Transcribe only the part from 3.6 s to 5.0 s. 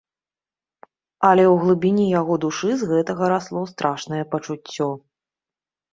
страшнае пачуццё.